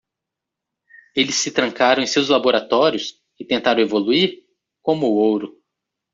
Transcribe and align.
Eles 1.15 1.35
se 1.35 1.51
trancaram 1.51 2.01
em 2.01 2.07
seus 2.07 2.27
laboratórios? 2.29 3.13
e 3.39 3.45
tentaram 3.45 3.81
evoluir? 3.83 4.33
como 4.81 5.05
o 5.05 5.13
ouro. 5.13 5.61